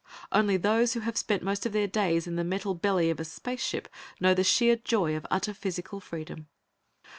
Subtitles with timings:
[0.31, 3.23] Only those who have spent most of their days in the metal belly of a
[3.23, 3.87] space ship
[4.19, 6.47] know the sheer joy of utter physical freedom.